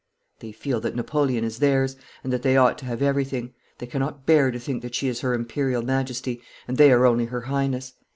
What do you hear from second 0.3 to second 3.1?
'They feel that Napoleon is theirs and that they ought to have